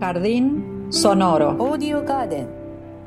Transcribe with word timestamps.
Jardim 0.00 0.90
sonoro. 0.90 1.56
Audio 1.58 2.04
Garden. 2.04 2.46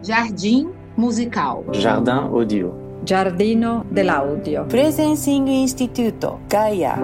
Jardim 0.04 0.72
musical. 0.98 1.64
Jardin 1.72 2.12
audio. 2.34 2.74
Giardino 3.06 3.86
dell'audio. 3.92 4.66
Presencing 4.66 5.48
Instituto. 5.48 6.40
Gaia. 6.50 6.98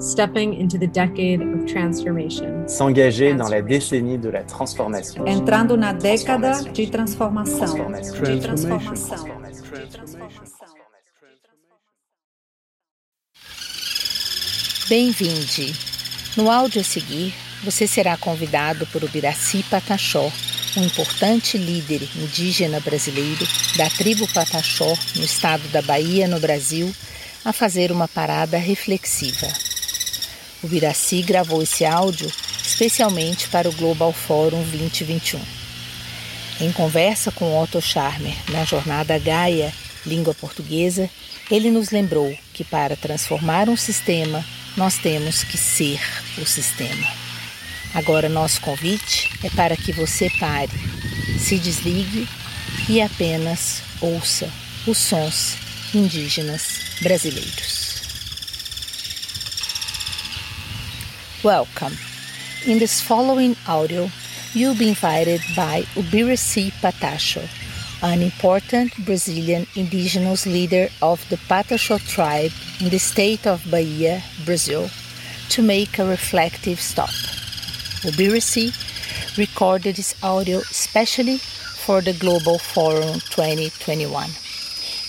Stepping 0.00 0.52
into 0.54 0.76
the 0.76 0.88
decade 0.88 1.40
of 1.40 1.64
transformation. 1.66 2.66
S'engager 2.66 3.34
dans 3.34 3.48
la 3.48 3.62
décennie 3.62 4.18
de 4.18 4.28
la 4.28 4.42
transformation. 4.42 5.24
Entrando 5.24 5.76
na 5.76 5.92
década 5.92 6.62
de 6.72 6.86
transformação. 6.90 7.74
De 8.22 8.40
transformação. 8.40 9.24
Bem-vinde! 14.88 15.72
No 16.36 16.50
áudio 16.50 16.82
a 16.82 16.84
seguir, 16.84 17.32
você 17.66 17.84
será 17.84 18.16
convidado 18.16 18.86
por 18.86 19.02
Ubiraci 19.02 19.64
Pataxó, 19.64 20.30
um 20.76 20.84
importante 20.84 21.58
líder 21.58 22.08
indígena 22.14 22.78
brasileiro 22.78 23.44
da 23.76 23.90
tribo 23.90 24.32
Pataxó, 24.32 24.96
no 25.16 25.24
estado 25.24 25.66
da 25.70 25.82
Bahia, 25.82 26.28
no 26.28 26.38
Brasil, 26.38 26.94
a 27.44 27.52
fazer 27.52 27.90
uma 27.90 28.06
parada 28.06 28.56
reflexiva. 28.56 29.48
O 30.62 30.68
Biraci 30.68 31.22
gravou 31.22 31.60
esse 31.60 31.84
áudio 31.84 32.30
especialmente 32.64 33.48
para 33.48 33.68
o 33.68 33.72
Global 33.72 34.12
Forum 34.12 34.62
2021. 34.62 35.40
Em 36.60 36.70
conversa 36.70 37.32
com 37.32 37.60
Otto 37.60 37.82
Scharmer 37.82 38.36
na 38.50 38.64
jornada 38.64 39.18
Gaia, 39.18 39.74
língua 40.04 40.34
portuguesa, 40.34 41.10
ele 41.50 41.70
nos 41.70 41.90
lembrou 41.90 42.32
que 42.52 42.62
para 42.62 42.94
transformar 42.94 43.68
um 43.68 43.76
sistema, 43.76 44.44
nós 44.76 44.98
temos 44.98 45.42
que 45.42 45.58
ser 45.58 46.00
o 46.38 46.46
sistema. 46.46 47.25
Agora, 47.96 48.28
nosso 48.28 48.60
convite 48.60 49.30
é 49.42 49.48
para 49.48 49.74
que 49.74 49.90
você 49.90 50.28
pare, 50.38 50.70
se 51.38 51.58
desligue 51.58 52.28
e 52.90 53.00
apenas 53.00 53.80
ouça 54.02 54.52
os 54.86 54.98
sons 54.98 55.56
indígenas 55.94 56.98
brasileiros. 57.00 58.02
Welcome. 61.42 61.96
In 62.66 62.78
this 62.78 63.00
following 63.00 63.56
audio, 63.66 64.10
you'll 64.54 64.76
be 64.76 64.90
invited 64.90 65.40
by 65.54 65.86
Ubiraci 65.96 66.72
Pataxo, 66.82 67.40
an 68.02 68.20
important 68.20 68.92
Brazilian 69.06 69.66
indigenous 69.74 70.44
leader 70.44 70.90
of 71.00 71.26
the 71.30 71.38
Pataxó 71.48 71.98
tribe 71.98 72.52
in 72.78 72.90
the 72.90 72.98
state 72.98 73.46
of 73.46 73.64
Bahia, 73.70 74.22
Brazil, 74.44 74.90
to 75.48 75.62
make 75.62 75.98
a 75.98 76.04
reflective 76.04 76.78
stop. 76.78 77.35
Ubiraci 78.06 78.70
recorded 79.36 79.96
this 79.96 80.14
audio 80.22 80.58
especially 80.58 81.38
for 81.38 82.00
the 82.00 82.12
Global 82.12 82.56
Forum 82.56 83.18
2021. 83.30 84.30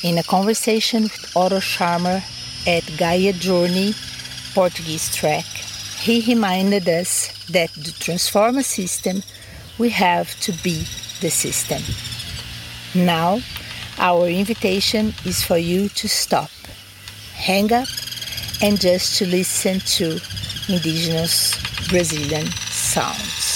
In 0.04 0.18
a 0.18 0.24
conversation 0.24 1.04
with 1.04 1.38
Otto 1.38 1.60
Scharmer 1.60 2.24
at 2.66 2.98
Gaia 2.98 3.34
Journey 3.34 3.94
Portuguese 4.56 5.16
track, 5.16 5.46
he 6.00 6.24
reminded 6.28 6.90
us 6.90 7.28
that 7.50 7.72
to 7.74 7.94
transform 8.00 8.58
a 8.58 8.64
system, 8.64 9.22
we 9.78 9.90
have 9.90 10.34
to 10.40 10.52
be 10.64 10.80
the 11.22 11.30
system. 11.30 11.84
Now, 12.96 13.42
our 14.00 14.28
invitation 14.28 15.14
is 15.24 15.44
for 15.44 15.58
you 15.60 15.90
to 15.90 16.10
stop, 16.10 16.50
hang 17.36 17.72
up, 17.72 17.90
and 18.64 18.82
just 18.82 19.20
to 19.20 19.28
listen 19.28 19.82
to 19.82 20.20
indigenous 20.68 21.54
Brazilian 21.90 22.48
sounds. 22.98 23.47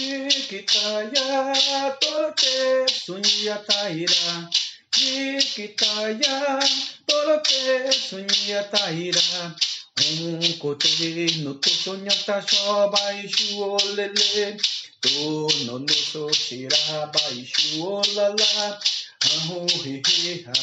Kitaya 0.00 1.92
torote 2.00 2.88
sunya 2.88 3.56
taira. 3.68 4.48
Kitaya 4.90 6.60
torote 7.06 7.92
sunya 7.92 8.64
taira. 8.72 9.54
Um 10.00 10.40
kote 10.58 11.44
no 11.44 11.52
to 11.54 11.68
sonya 11.68 12.10
ta 12.24 12.40
shobai 12.40 13.28
shuolele. 13.28 14.58
To 15.02 15.48
no 15.66 15.76
no 15.76 15.86
so 15.92 16.30
shira 16.30 17.10
bai 17.12 17.44
shuolala. 17.44 18.80
Ahu 19.22 19.68
he 19.84 20.42
ha. 20.46 20.54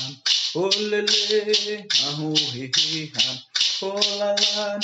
Olele. 0.55 1.85
Ahu 2.09 2.33
he 2.33 3.11
ha. 3.13 3.56
Olala. 3.81 4.79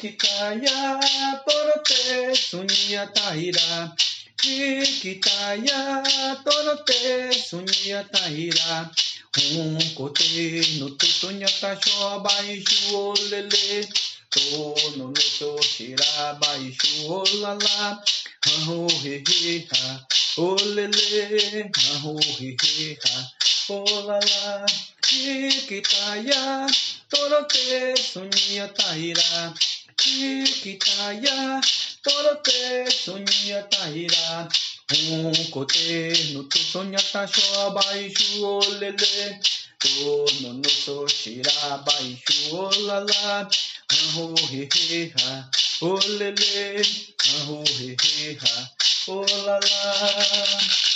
Kitaya 0.00 1.00
torote 1.46 2.34
sunya 2.36 3.06
taira. 3.14 3.96
Kitaya 4.36 6.04
torote 6.44 7.32
sunya 7.32 8.04
taira. 8.12 8.90
Um 9.38 9.78
kote 9.96 10.78
no 10.78 10.88
to 10.88 11.06
sunya 11.06 11.48
ta 11.60 11.74
shobai 11.74 12.62
shuolele. 12.64 13.88
To 14.30 14.74
no 14.98 15.12
to 15.12 15.62
shira 15.62 16.38
bai 16.38 16.70
shuolala. 16.76 17.98
Ahu 18.46 18.88
he 19.00 19.24
he 19.26 19.66
ha. 19.72 20.06
Olele. 20.36 21.70
Ahu 21.94 22.18
he 22.20 22.56
he 22.60 22.96
ha. 23.02 23.45
Olala. 23.68 24.66
Kitaya 25.02 26.70
torote 27.10 27.96
sunya 27.98 28.68
taira. 28.72 29.54
Kitaya 29.98 31.60
torote 32.04 32.86
sunya 32.90 33.66
taira. 33.68 34.48
Um 34.92 35.34
kote 35.50 36.14
no 36.32 36.42
to 36.44 36.58
sunya 36.58 37.00
ta 37.12 37.26
shobai 37.26 38.08
shuolele. 38.14 39.42
To 39.80 40.26
no 40.42 40.62
so 40.68 41.06
shira 41.08 41.82
bai 41.84 42.16
shuolala. 42.22 43.50
Ahu 43.92 44.36
he 44.46 44.68
he 44.72 45.08
ha. 45.08 45.50
Olele. 45.82 46.86
Ahu 47.34 47.64
he 47.66 47.96
he 48.00 48.34
ha. 48.34 48.68
Olala. 49.08 50.95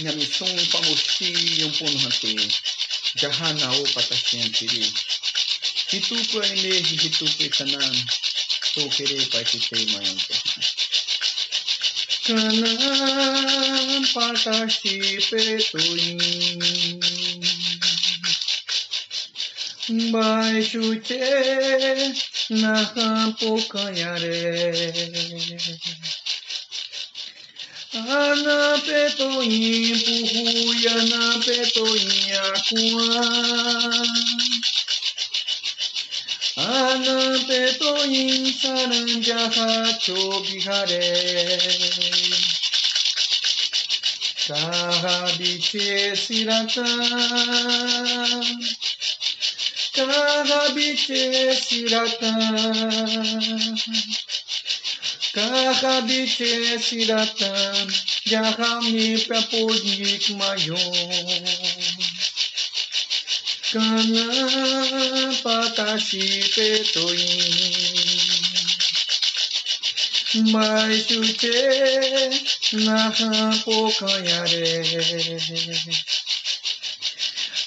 Nyamisun 0.00 0.56
Pamoshi 0.72 1.28
Yompon 1.60 1.94
Hante, 2.00 2.32
Jahana 3.20 3.68
O 3.76 3.84
Patasian 3.84 4.48
Kiri, 4.50 4.84
Hitupu 5.90 6.40
Anime, 6.42 6.80
Hitupu 6.80 7.44
Kanan, 7.52 7.94
Sou 8.72 8.88
Kere 8.88 9.20
Paititei 9.28 9.84
Mayanta. 9.92 10.36
Kanan 12.24 14.02
Patashi 14.14 14.96
Petuin, 15.28 16.18
Baixo 20.10 20.84
Che, 21.04 22.14
Naham 22.48 23.28
Pocanharé, 23.36 24.42
canhare 27.92 28.22
ana 28.32 28.80
peto 28.86 29.42
impu 29.42 30.16
ana 30.96 31.40
peto 31.44 31.84
inhakua 31.96 33.20
ana 36.56 37.38
peto 37.46 38.04
in 38.04 38.52
saranja 38.52 39.42
chobihare 40.00 41.06
Kahabiche 44.48 46.16
sirata 46.16 46.88
Kahabiche 49.94 51.54
sirata 51.54 52.32
Kakabite 55.32 56.76
siratan 56.76 57.88
Jahami 58.28 59.16
prapodik 59.24 60.24
mayon. 60.36 61.46
Kana 63.72 64.28
patashi 65.40 66.44
petoin. 66.52 67.32
Mai 70.52 70.96
suche 71.00 71.60
naha 72.84 73.32
pokayare 73.64 74.68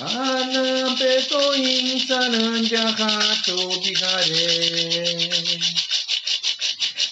Anampe 0.00 1.28
toinsa 1.28 2.20
nanjaha 2.32 3.12
tobihare 3.44 4.48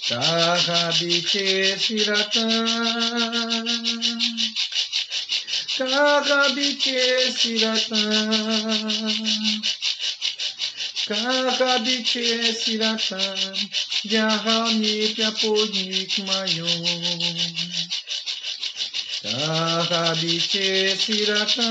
Taha 0.08 0.92
biche 0.98 1.76
sirata 1.76 2.48
Taha 5.76 6.54
biche 6.54 7.28
sirata 7.28 8.02
Kaka 11.08 11.84
biche 11.84 12.52
sirata 12.56 13.20
Jaha 14.08 14.72
mitya 14.80 15.30
podnik 15.32 16.12
mayo 16.24 16.68
Kaka 19.22 20.14
biche 20.20 20.96
sirata 20.96 21.68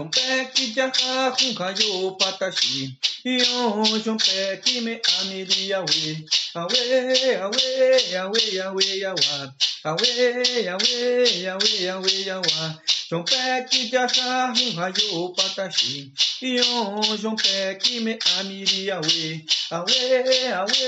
Chompeki 0.00 0.72
jaha 0.74 1.28
hunkayo 1.36 2.16
patashi 2.18 2.96
Yo 3.22 3.84
chompeki 4.02 4.80
me 4.82 4.98
amiria 5.20 5.80
we 5.84 6.24
Awe, 6.56 7.36
awe, 7.36 8.16
awe, 8.16 8.42
awe, 8.64 8.84
yawa 8.96 9.52
Awe, 9.84 10.10
awe, 10.72 11.48
awe, 11.52 11.88
awe, 11.92 12.12
yawa 12.24 12.80
Chompeki 13.10 13.90
jaha 13.92 14.54
hunkayo 14.56 15.36
patashi 15.36 16.10
Yo 16.40 16.64
chompeki 17.20 18.00
me 18.02 18.16
amiria 18.38 19.02
we 19.02 19.44
Awe, 19.70 20.00
awe, 20.54 20.80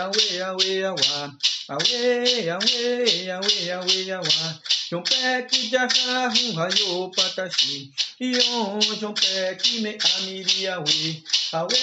awe, 0.00 0.40
awe, 0.40 0.76
yawa 0.80 1.32
Awe, 1.68 2.48
awe, 2.48 3.30
awe, 3.30 3.72
awe, 3.76 4.06
yawa 4.06 4.60
Jompek 4.94 5.50
jaha 5.72 6.30
hu 6.30 6.52
hayo 6.58 7.10
patashi. 7.16 7.90
Ion 8.20 8.80
jompek 9.00 9.60
me 9.82 9.98
amiri 9.98 10.68
awe. 10.70 11.22
Awe, 11.52 11.82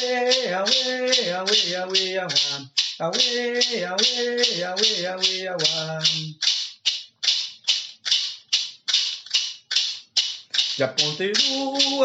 awe, 0.59 0.79
awe, 1.39 1.59
awe, 1.81 2.03
awan. 2.23 2.69
Awe, 3.01 3.27
awe, 3.91 4.63
awe, 4.63 5.07
awe, 5.11 5.47
awan. 5.51 6.07
Japonteru 6.07 6.50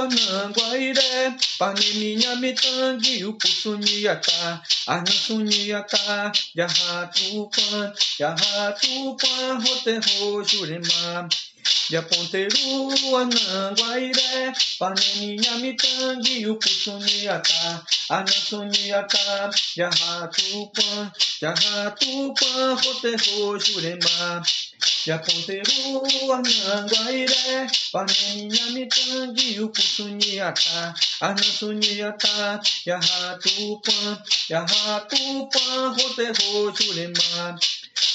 ananguaire, 0.00 1.32
paneminya 1.58 2.36
mitangi 2.36 3.24
upusunyata, 3.24 4.60
anasunyata, 4.86 6.32
yahatupan, 6.54 7.92
yahatupan, 8.18 9.62
hote 9.64 9.94
ho 10.04 10.42
jurema. 10.44 11.28
Japonteru 11.90 12.90
ananguaire, 13.16 14.52
paneminya 14.78 15.56
mitangi 15.62 16.46
upusunyata, 16.46 17.82
anasunyata, 18.10 19.50
yahatupan, 19.76 21.10
yahatupan, 21.40 22.76
hote 22.82 23.12
ho 23.22 23.58
jurema. 24.86 25.06
Japonteru 25.06 26.32
ananguaire, 26.32 27.70
paneminya 27.92 28.66
mitangi 28.74 29.58
upusunyata, 29.60 30.94
anasunyata, 31.20 32.60
yahatupan, 32.84 34.18
yahatupan, 34.48 35.94
hote 35.96 36.26
ho 36.26 36.70
jurema. 36.70 37.58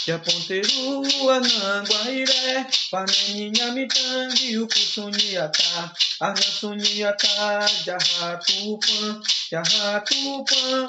Japonteru 0.08 1.32
ananguaire, 1.32 2.66
paneminya 2.92 3.72
mitangi 3.72 4.58
upusunyata, 4.58 5.92
anasunyata, 6.20 7.70
yahatupan, 7.86 9.24
yahatupan, 9.52 10.88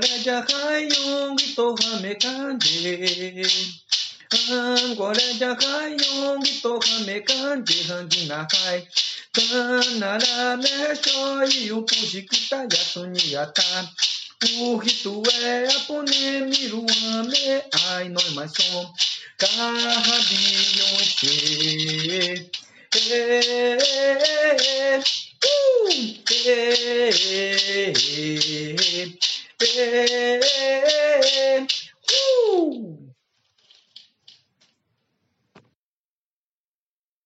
de 0.00 0.20
jahayong 0.24 1.40
ito 1.40 1.66
hamekande 1.80 2.76
Angora 4.52 5.26
jahayong 5.40 6.44
ito 6.44 6.72
hamekande 6.84 7.76
handi 7.88 8.28
nahai 8.28 8.84
Kanara 9.32 10.60
mesho 10.60 11.40
iu 11.64 11.80
puji 11.88 12.28
kita 12.28 12.68
yasuni 12.68 13.32
yata 13.32 13.88
porque 14.48 14.92
tu 15.02 15.22
é 15.42 15.66
Apone, 15.76 16.42
Miruame, 16.42 17.62
ai, 17.88 18.08
nós 18.08 18.30
mais 18.30 18.52
som, 18.52 18.92
Carabionche. 19.38 20.64
Uh! 32.56 33.03